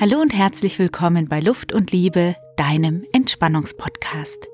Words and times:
Hallo 0.00 0.18
und 0.18 0.32
herzlich 0.32 0.78
willkommen 0.78 1.28
bei 1.28 1.40
Luft 1.40 1.74
und 1.74 1.92
Liebe, 1.92 2.34
deinem 2.56 3.04
Entspannungspodcast. 3.12 4.48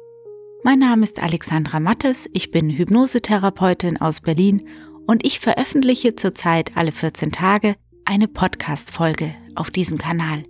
Mein 0.64 0.80
Name 0.80 1.04
ist 1.04 1.22
Alexandra 1.22 1.78
Mattes, 1.78 2.28
ich 2.32 2.50
bin 2.50 2.68
Hypnosetherapeutin 2.68 3.96
aus 3.96 4.22
Berlin 4.22 4.66
und 5.06 5.24
ich 5.24 5.38
veröffentliche 5.38 6.16
zurzeit 6.16 6.76
alle 6.76 6.90
14 6.90 7.30
Tage 7.30 7.76
eine 8.04 8.26
Podcast-Folge 8.26 9.36
auf 9.54 9.70
diesem 9.70 9.98
Kanal. 9.98 10.42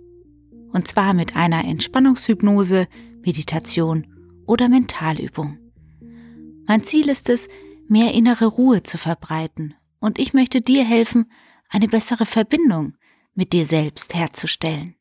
Und 0.73 0.87
zwar 0.87 1.13
mit 1.13 1.35
einer 1.35 1.63
Entspannungshypnose, 1.63 2.87
Meditation 3.23 4.07
oder 4.47 4.67
Mentalübung. 4.67 5.59
Mein 6.65 6.83
Ziel 6.83 7.07
ist 7.09 7.29
es, 7.29 7.49
mehr 7.87 8.15
innere 8.15 8.47
Ruhe 8.47 8.81
zu 8.81 8.97
verbreiten 8.97 9.75
und 9.99 10.17
ich 10.17 10.33
möchte 10.33 10.59
dir 10.59 10.83
helfen, 10.83 11.31
eine 11.69 11.87
bessere 11.87 12.25
Verbindung 12.25 12.95
mit 13.37 13.53
dir 13.53 13.65
selbst 13.65 14.15
herzustellen. 14.15 14.95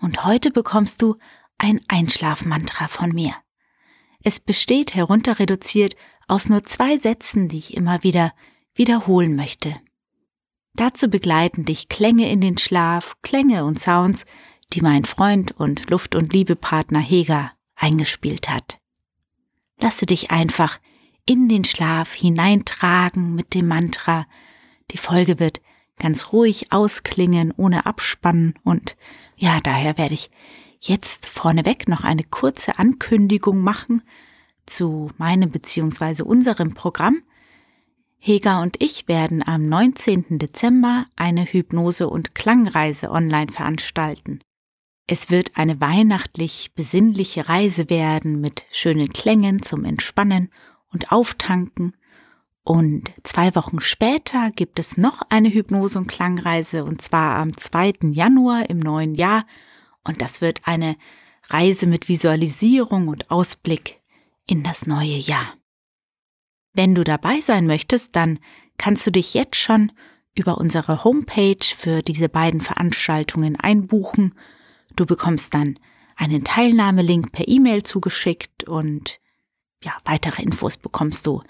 Und 0.00 0.24
heute 0.24 0.50
bekommst 0.50 1.02
du 1.02 1.16
ein 1.58 1.80
Einschlafmantra 1.88 2.88
von 2.88 3.10
mir. 3.10 3.34
Es 4.22 4.40
besteht 4.40 4.94
herunterreduziert 4.94 5.96
aus 6.28 6.48
nur 6.48 6.64
zwei 6.64 6.96
Sätzen, 6.96 7.48
die 7.48 7.58
ich 7.58 7.74
immer 7.74 8.02
wieder 8.02 8.32
wiederholen 8.74 9.36
möchte. 9.36 9.74
Dazu 10.74 11.08
begleiten 11.08 11.64
dich 11.64 11.88
Klänge 11.88 12.30
in 12.30 12.40
den 12.40 12.56
Schlaf, 12.58 13.16
Klänge 13.22 13.64
und 13.64 13.78
Sounds, 13.78 14.24
die 14.72 14.80
mein 14.80 15.04
Freund 15.04 15.52
und 15.52 15.90
Luft- 15.90 16.14
und 16.14 16.32
Liebepartner 16.32 17.00
Heger 17.00 17.52
eingespielt 17.76 18.48
hat. 18.48 18.80
Lasse 19.78 20.06
dich 20.06 20.30
einfach 20.30 20.80
in 21.26 21.48
den 21.48 21.64
Schlaf 21.64 22.12
hineintragen 22.14 23.34
mit 23.34 23.54
dem 23.54 23.68
Mantra. 23.68 24.26
Die 24.90 24.98
Folge 24.98 25.38
wird 25.38 25.60
ganz 25.98 26.32
ruhig 26.32 26.72
ausklingen, 26.72 27.52
ohne 27.56 27.86
Abspannen 27.86 28.54
und 28.64 28.96
ja, 29.36 29.60
daher 29.60 29.98
werde 29.98 30.14
ich 30.14 30.30
jetzt 30.80 31.26
vorneweg 31.26 31.88
noch 31.88 32.04
eine 32.04 32.24
kurze 32.24 32.78
Ankündigung 32.78 33.60
machen 33.60 34.02
zu 34.66 35.10
meinem 35.18 35.50
bzw. 35.50 36.22
unserem 36.22 36.74
Programm. 36.74 37.22
Hega 38.18 38.62
und 38.62 38.82
ich 38.82 39.06
werden 39.06 39.46
am 39.46 39.62
19. 39.68 40.38
Dezember 40.38 41.06
eine 41.16 41.44
Hypnose- 41.44 42.08
und 42.08 42.34
Klangreise 42.34 43.10
online 43.10 43.52
veranstalten. 43.52 44.40
Es 45.06 45.28
wird 45.28 45.52
eine 45.56 45.80
weihnachtlich 45.82 46.72
besinnliche 46.74 47.48
Reise 47.48 47.90
werden 47.90 48.40
mit 48.40 48.64
schönen 48.70 49.10
Klängen 49.10 49.62
zum 49.62 49.84
Entspannen 49.84 50.50
und 50.90 51.12
Auftanken. 51.12 51.94
Und 52.64 53.12
zwei 53.24 53.54
Wochen 53.54 53.80
später 53.80 54.50
gibt 54.50 54.78
es 54.78 54.96
noch 54.96 55.20
eine 55.28 55.50
Hypnose- 55.50 55.98
und 55.98 56.06
Klangreise 56.06 56.84
und 56.84 57.02
zwar 57.02 57.36
am 57.36 57.54
2. 57.54 58.10
Januar 58.12 58.70
im 58.70 58.78
neuen 58.78 59.14
Jahr. 59.14 59.44
Und 60.02 60.22
das 60.22 60.40
wird 60.40 60.62
eine 60.64 60.96
Reise 61.48 61.86
mit 61.86 62.08
Visualisierung 62.08 63.08
und 63.08 63.30
Ausblick 63.30 64.00
in 64.46 64.62
das 64.62 64.86
neue 64.86 65.16
Jahr. 65.16 65.54
Wenn 66.72 66.94
du 66.94 67.04
dabei 67.04 67.40
sein 67.40 67.66
möchtest, 67.66 68.16
dann 68.16 68.40
kannst 68.78 69.06
du 69.06 69.12
dich 69.12 69.34
jetzt 69.34 69.56
schon 69.56 69.92
über 70.34 70.56
unsere 70.58 71.04
Homepage 71.04 71.64
für 71.64 72.02
diese 72.02 72.30
beiden 72.30 72.62
Veranstaltungen 72.62 73.56
einbuchen. 73.56 74.34
Du 74.96 75.04
bekommst 75.04 75.52
dann 75.52 75.78
einen 76.16 76.44
Teilnahmelink 76.44 77.30
per 77.30 77.46
E-Mail 77.46 77.82
zugeschickt 77.82 78.64
und 78.64 79.20
ja, 79.82 79.92
weitere 80.06 80.42
Infos 80.42 80.78
bekommst 80.78 81.26
du 81.26 81.42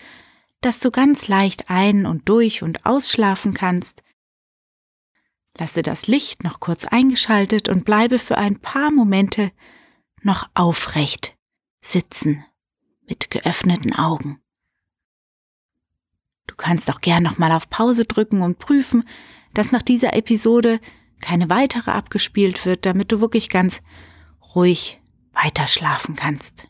dass 0.61 0.79
du 0.79 0.89
ganz 0.89 1.27
leicht 1.27 1.69
ein- 1.69 2.05
und 2.05 2.29
durch- 2.29 2.63
und 2.63 2.85
ausschlafen 2.85 3.53
kannst. 3.53 4.03
Lasse 5.57 5.83
das 5.83 6.07
Licht 6.07 6.43
noch 6.43 6.59
kurz 6.59 6.85
eingeschaltet 6.85 7.69
und 7.69 7.85
bleibe 7.85 8.17
für 8.19 8.37
ein 8.37 8.59
paar 8.59 8.91
Momente 8.91 9.51
noch 10.21 10.49
aufrecht 10.53 11.35
sitzen 11.81 12.45
mit 13.07 13.29
geöffneten 13.29 13.93
Augen. 13.93 14.41
Du 16.47 16.55
kannst 16.55 16.89
auch 16.89 17.01
gern 17.01 17.23
noch 17.23 17.37
mal 17.37 17.51
auf 17.51 17.69
Pause 17.69 18.05
drücken 18.05 18.41
und 18.41 18.59
prüfen, 18.59 19.07
dass 19.53 19.71
nach 19.71 19.81
dieser 19.81 20.13
Episode 20.13 20.79
keine 21.21 21.49
weitere 21.49 21.91
abgespielt 21.91 22.65
wird, 22.65 22.85
damit 22.85 23.11
du 23.11 23.21
wirklich 23.21 23.49
ganz 23.49 23.81
ruhig 24.55 25.01
weiter 25.31 25.67
schlafen 25.67 26.15
kannst. 26.15 26.69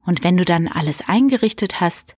Und 0.00 0.24
wenn 0.24 0.36
du 0.36 0.44
dann 0.44 0.68
alles 0.68 1.02
eingerichtet 1.06 1.80
hast, 1.80 2.14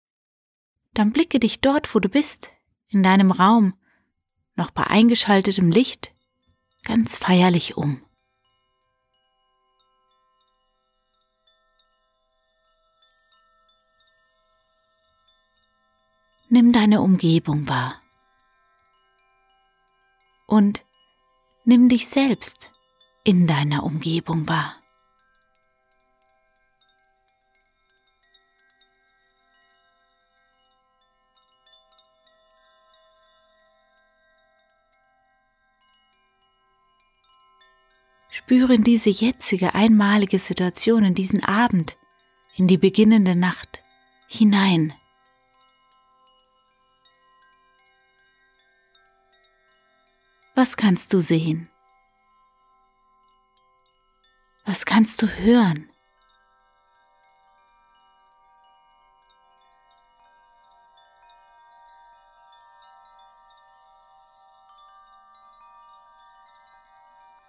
dann 0.95 1.13
blicke 1.13 1.41
dich 1.41 1.61
dort, 1.61 1.95
wo 1.95 1.99
du 1.99 2.09
bist, 2.09 2.53
in 2.89 3.03
deinem 3.03 3.31
Raum, 3.31 3.75
noch 4.61 4.71
bei 4.71 4.85
eingeschaltetem 4.85 5.71
Licht, 5.71 6.13
ganz 6.85 7.17
feierlich 7.17 7.77
um. 7.79 8.03
Nimm 16.51 16.73
deine 16.73 17.01
Umgebung 17.01 17.69
wahr. 17.69 18.03
Und 20.47 20.85
nimm 21.65 21.89
dich 21.89 22.09
selbst 22.09 22.71
in 23.25 23.47
deiner 23.47 23.85
Umgebung 23.85 24.47
wahr. 24.47 24.80
Spüre 38.51 38.81
diese 38.81 39.11
jetzige 39.11 39.77
einmalige 39.77 40.41
Situation, 40.41 41.05
in 41.05 41.15
diesen 41.15 41.45
Abend, 41.45 41.97
in 42.57 42.67
die 42.67 42.79
beginnende 42.79 43.37
Nacht 43.37 43.85
hinein. 44.27 44.93
Was 50.57 50.77
kannst 50.77 51.13
du 51.13 51.21
sehen? 51.21 51.71
Was 54.65 54.85
kannst 54.85 55.23
du 55.23 55.29
hören? 55.29 55.90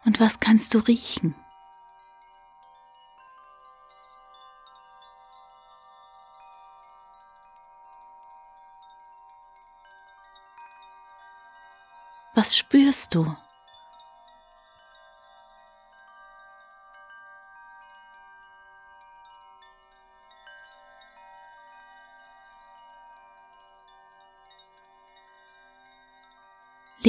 Und 0.03 0.19
was 0.19 0.39
kannst 0.39 0.73
du 0.73 0.79
riechen? 0.79 1.35
Was 12.33 12.57
spürst 12.57 13.13
du? 13.13 13.35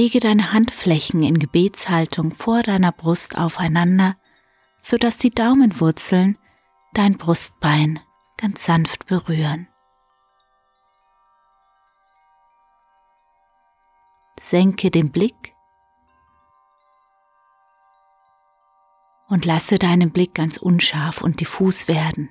Lege 0.02 0.18
deine 0.18 0.52
Handflächen 0.52 1.22
in 1.22 1.38
Gebetshaltung 1.38 2.34
vor 2.34 2.64
deiner 2.64 2.90
Brust 2.90 3.38
aufeinander, 3.38 4.16
sodass 4.80 5.16
die 5.16 5.30
Daumenwurzeln 5.30 6.38
dein 6.92 7.18
Brustbein 7.18 8.00
ganz 8.36 8.64
sanft 8.64 9.06
berühren. 9.06 9.68
Senke 14.40 14.90
den 14.90 15.12
Blick 15.12 15.54
und 19.28 19.44
lasse 19.44 19.78
deinen 19.78 20.10
Blick 20.10 20.34
ganz 20.34 20.56
unscharf 20.56 21.22
und 21.22 21.38
diffus 21.38 21.86
werden. 21.86 22.28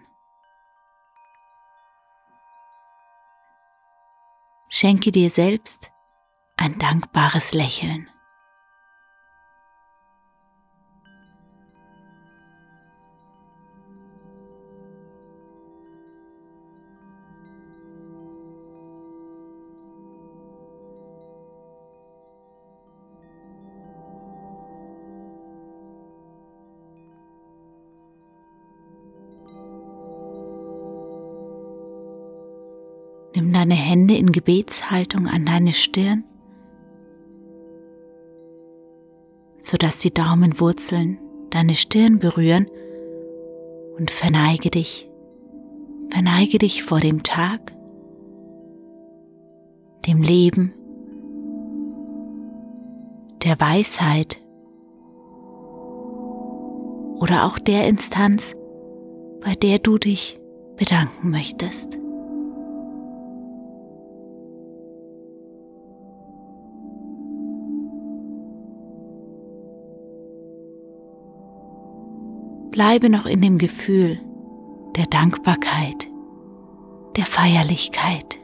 Schenke 4.67 5.13
dir 5.13 5.29
selbst 5.29 5.90
ein 6.61 6.77
dankbares 6.77 7.53
Lächeln. 7.53 8.07
Nimm 33.33 33.51
deine 33.51 33.73
Hände 33.73 34.15
in 34.15 34.31
Gebetshaltung 34.31 35.27
an 35.27 35.47
deine 35.47 35.73
Stirn, 35.73 36.25
sodass 39.71 39.99
die 39.99 40.13
Daumenwurzeln 40.13 41.17
deine 41.49 41.75
Stirn 41.75 42.19
berühren 42.19 42.67
und 43.97 44.11
verneige 44.11 44.69
dich, 44.69 45.09
verneige 46.09 46.57
dich 46.57 46.83
vor 46.83 46.99
dem 46.99 47.23
Tag, 47.23 47.71
dem 50.05 50.21
Leben, 50.21 50.73
der 53.45 53.61
Weisheit 53.61 54.41
oder 57.15 57.45
auch 57.45 57.57
der 57.57 57.87
Instanz, 57.87 58.53
bei 59.39 59.53
der 59.55 59.79
du 59.79 59.97
dich 59.97 60.37
bedanken 60.75 61.29
möchtest. 61.29 62.00
Bleibe 72.81 73.11
noch 73.11 73.27
in 73.27 73.41
dem 73.41 73.59
Gefühl 73.59 74.17
der 74.95 75.05
Dankbarkeit, 75.05 76.09
der 77.15 77.25
Feierlichkeit. 77.25 78.39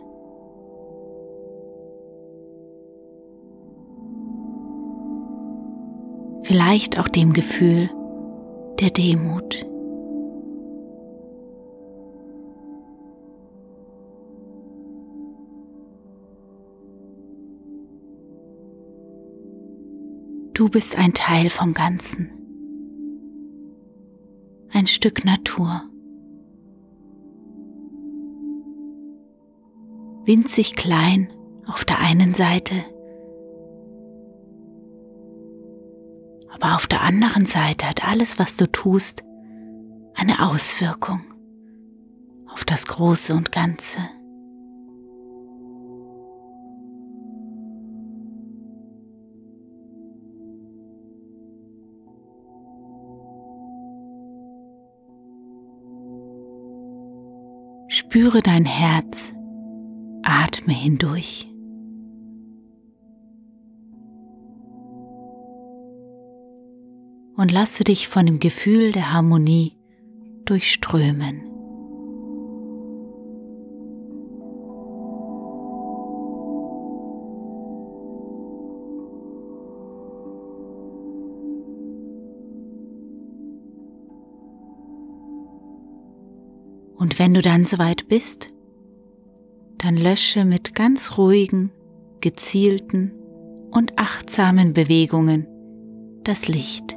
Vielleicht 6.43 6.99
auch 6.99 7.07
dem 7.07 7.33
Gefühl 7.33 7.89
der 8.79 8.91
Demut. 8.91 9.65
Du 20.53 20.69
bist 20.69 20.95
ein 20.95 21.15
Teil 21.15 21.49
vom 21.49 21.73
Ganzen 21.73 22.46
ein 24.77 24.85
Stück 24.85 25.25
Natur. 25.25 25.81
Winzig 30.23 30.75
klein 30.75 31.33
auf 31.65 31.83
der 31.83 31.97
einen 31.97 32.35
Seite, 32.35 32.75
aber 36.53 36.75
auf 36.75 36.85
der 36.85 37.01
anderen 37.01 37.47
Seite 37.47 37.87
hat 37.89 38.07
alles, 38.07 38.37
was 38.37 38.55
du 38.55 38.71
tust, 38.71 39.23
eine 40.13 40.47
Auswirkung 40.47 41.21
auf 42.45 42.63
das 42.63 42.85
Große 42.85 43.33
und 43.33 43.51
Ganze. 43.51 44.01
Spüre 58.09 58.41
dein 58.41 58.63
Herz, 58.63 59.33
atme 60.23 60.71
hindurch. 60.71 61.45
Und 67.35 67.51
lasse 67.51 67.83
dich 67.83 68.07
von 68.07 68.25
dem 68.25 68.39
Gefühl 68.39 68.93
der 68.93 69.11
Harmonie 69.11 69.77
durchströmen. 70.45 71.56
Wenn 87.17 87.33
du 87.33 87.41
dann 87.41 87.65
soweit 87.65 88.07
bist, 88.07 88.53
dann 89.79 89.97
lösche 89.97 90.45
mit 90.45 90.75
ganz 90.75 91.17
ruhigen, 91.17 91.71
gezielten 92.21 93.11
und 93.71 93.97
achtsamen 93.97 94.73
Bewegungen 94.73 95.47
das 96.23 96.47
Licht. 96.47 96.93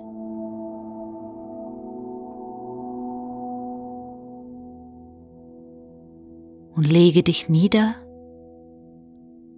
Und 6.74 6.86
lege 6.86 7.22
dich 7.22 7.48
nieder, 7.48 7.94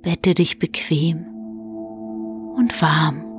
bette 0.03 0.33
dich 0.33 0.61
bequem 0.61 1.27
und 2.57 2.81
warm. 2.81 3.32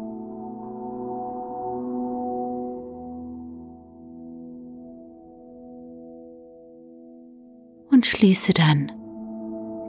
Und 8.03 8.07
schließe 8.07 8.51
dann 8.51 8.91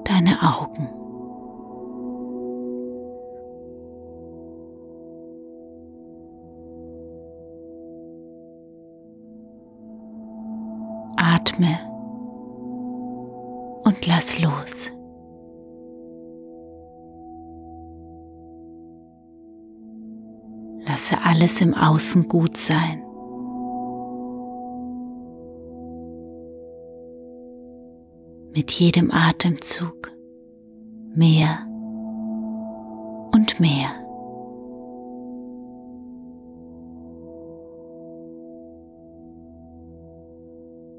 deine 0.04 0.40
Augen. 0.40 0.88
Atme 11.16 11.76
und 13.82 14.06
lass 14.06 14.40
los. 14.40 14.92
Lasse 20.86 21.16
alles 21.24 21.60
im 21.60 21.74
Außen 21.74 22.28
gut 22.28 22.56
sein. 22.56 23.02
Mit 28.54 28.70
jedem 28.70 29.10
Atemzug 29.10 30.12
mehr 31.14 31.66
und 33.32 33.58
mehr. 33.58 33.90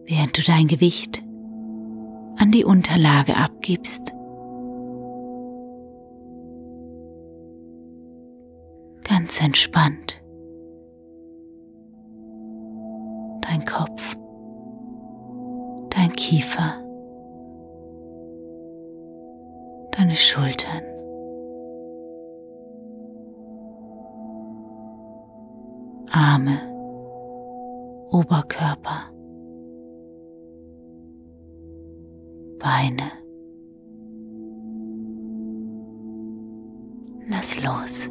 Während 0.07 0.38
du 0.38 0.43
dein 0.43 0.67
Gewicht 0.67 1.24
an 2.38 2.51
die 2.51 2.65
Unterlage 2.65 3.35
abgibst, 3.38 4.13
ganz 9.07 9.41
entspannt. 9.41 10.21
Dein 13.41 13.65
Kopf, 13.65 14.15
dein 15.89 16.12
Kiefer. 16.12 16.85
Deine 20.05 20.15
Schultern. 20.15 20.83
Arme, 26.12 26.59
Oberkörper, 28.12 29.12
Beine. 32.59 33.12
Lass 37.27 37.62
los. 37.62 38.09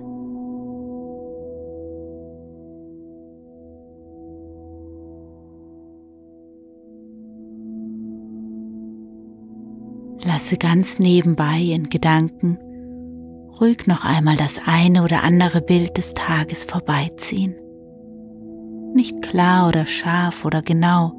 Lasse 10.24 10.56
ganz 10.56 10.98
nebenbei 10.98 11.60
in 11.60 11.90
Gedanken 11.90 12.58
ruhig 13.60 13.86
noch 13.86 14.04
einmal 14.04 14.36
das 14.36 14.60
eine 14.64 15.04
oder 15.04 15.22
andere 15.22 15.60
Bild 15.60 15.96
des 15.96 16.14
Tages 16.14 16.64
vorbeiziehen. 16.64 17.54
Nicht 18.94 19.22
klar 19.22 19.68
oder 19.68 19.86
scharf 19.86 20.44
oder 20.44 20.62
genau, 20.62 21.12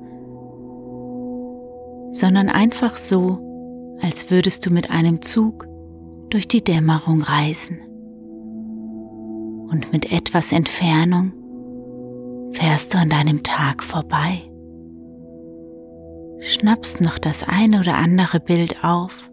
sondern 2.12 2.50
einfach 2.50 2.98
so, 2.98 3.98
als 4.02 4.32
würdest 4.32 4.66
du 4.66 4.72
mit 4.72 4.90
einem 4.90 5.22
Zug 5.22 5.68
durch 6.30 6.48
die 6.48 6.64
Dämmerung 6.64 7.22
reisen. 7.22 7.80
Und 9.70 9.92
mit 9.92 10.12
etwas 10.12 10.52
Entfernung 10.52 11.34
fährst 12.54 12.94
du 12.94 12.98
an 12.98 13.10
deinem 13.10 13.44
Tag 13.44 13.84
vorbei. 13.84 14.42
Schnappst 16.46 17.02
noch 17.02 17.18
das 17.18 17.44
eine 17.44 17.80
oder 17.80 17.96
andere 17.96 18.40
Bild 18.40 18.84
auf. 18.84 19.32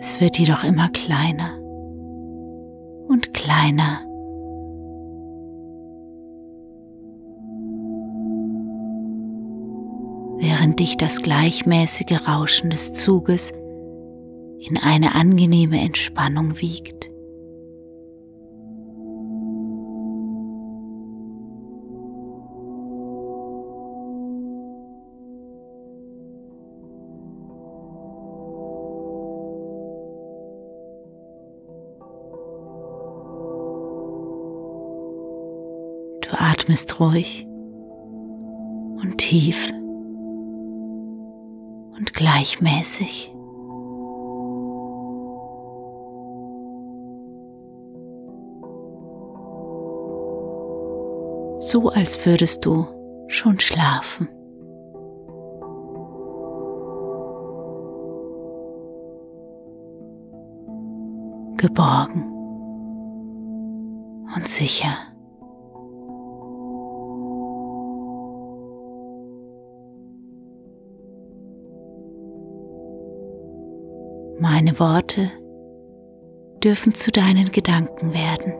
Es 0.00 0.20
wird 0.20 0.40
jedoch 0.40 0.64
immer 0.64 0.88
kleiner 0.88 1.56
und 3.06 3.32
kleiner. 3.32 4.00
Während 10.40 10.80
dich 10.80 10.96
das 10.96 11.22
gleichmäßige 11.22 12.26
Rauschen 12.26 12.70
des 12.70 12.92
Zuges 12.92 13.52
in 14.68 14.78
eine 14.82 15.14
angenehme 15.14 15.80
Entspannung 15.80 16.60
wiegt. 16.60 17.08
Atmest 36.68 37.00
ruhig 37.00 37.46
und 39.02 39.16
tief 39.16 39.72
und 41.96 42.12
gleichmäßig. 42.12 43.34
So 51.58 51.88
als 51.88 52.24
würdest 52.26 52.66
du 52.66 52.86
schon 53.28 53.58
schlafen. 53.60 54.28
Geborgen 61.56 62.24
und 64.36 64.46
sicher. 64.46 64.94
Meine 74.60 74.80
Worte 74.80 75.30
dürfen 76.64 76.92
zu 76.92 77.12
deinen 77.12 77.52
Gedanken 77.52 78.12
werden. 78.12 78.54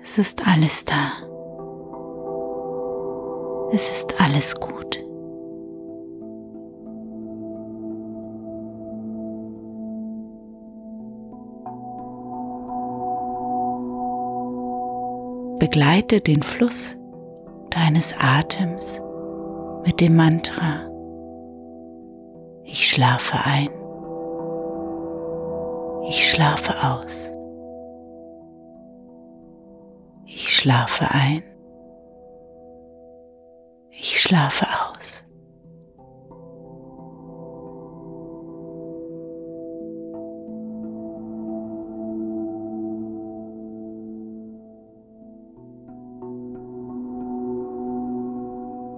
Es 0.00 0.18
ist 0.18 0.46
alles 0.46 0.84
da. 0.84 1.14
Es 3.72 3.90
ist 3.90 4.20
alles 4.20 4.54
gut. 4.54 5.04
Begleite 15.58 16.20
den 16.20 16.44
Fluss 16.44 16.96
deines 17.70 18.14
Atems 18.16 19.02
mit 19.84 20.00
dem 20.00 20.14
Mantra 20.14 20.93
ich 22.64 22.90
schlafe 22.90 23.36
ein. 23.44 23.68
Ich 26.08 26.30
schlafe 26.30 26.74
aus. 26.82 27.30
Ich 30.26 30.56
schlafe 30.56 31.08
ein. 31.10 31.42
Ich 33.90 34.20
schlafe 34.20 34.66
aus. 34.66 35.24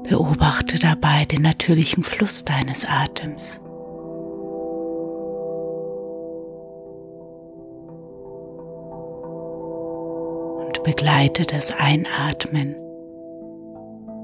Beobachte 0.08 0.78
dabei 0.78 1.24
den 1.24 1.42
natürlichen 1.42 2.04
Fluss 2.04 2.44
deines 2.44 2.84
Atems. 2.84 3.60
Und 10.64 10.82
begleite 10.84 11.44
das 11.44 11.72
Einatmen 11.72 12.76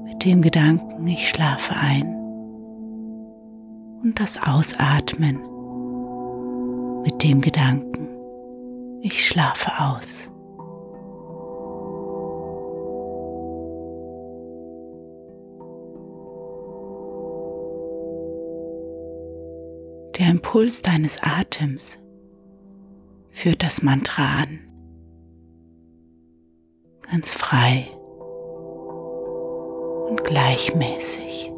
mit 0.05 0.23
dem 0.23 0.41
Gedanken, 0.41 1.05
ich 1.05 1.27
schlafe 1.29 1.75
ein. 1.75 2.07
Und 4.03 4.19
das 4.19 4.41
Ausatmen 4.41 5.39
mit 7.03 7.21
dem 7.23 7.41
Gedanken, 7.41 8.07
ich 9.01 9.27
schlafe 9.27 9.71
aus. 9.79 10.32
Der 20.17 20.29
Impuls 20.29 20.83
deines 20.83 21.17
Atems 21.23 21.99
führt 23.31 23.63
das 23.63 23.81
Mantra 23.81 24.43
an. 24.43 24.59
Ganz 27.01 27.33
frei 27.33 27.89
und 30.07 30.23
gleichmäßig. 30.23 31.51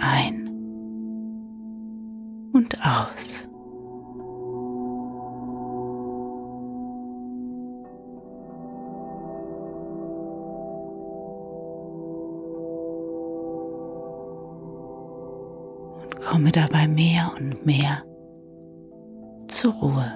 Ein 0.00 0.48
und 2.54 2.78
aus. 2.82 3.49
Komme 16.40 16.52
dabei 16.52 16.88
mehr 16.88 17.30
und 17.36 17.66
mehr 17.66 18.02
zur 19.46 19.74
Ruhe. 19.74 20.10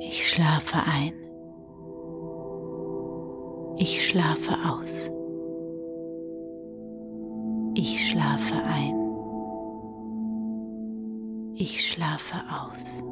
Ich 0.00 0.28
schlafe 0.28 0.78
ein. 0.84 1.12
Ich 3.76 4.04
schlafe 4.04 4.27
Ich 11.60 11.84
schlafe 11.90 12.40
aus. 12.48 13.02